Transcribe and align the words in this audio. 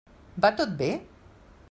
Va 0.45 0.51
tot 0.61 0.73
bé? 0.81 0.89